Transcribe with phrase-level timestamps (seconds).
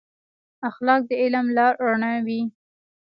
[0.69, 2.41] اخلاق د علم لار رڼوي.